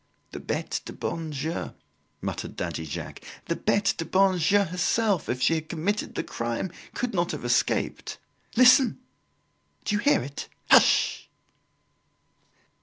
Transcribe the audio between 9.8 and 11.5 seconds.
Do you hear it? Hush!"